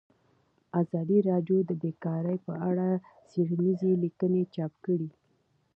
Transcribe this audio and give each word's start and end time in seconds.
ازادي 0.81 1.19
راډیو 1.29 1.57
د 1.65 1.71
بیکاري 1.81 2.37
په 2.45 2.53
اړه 2.69 2.87
څېړنیزې 3.29 3.91
لیکنې 4.03 4.41
چاپ 4.55 4.73
کړي. 4.85 5.09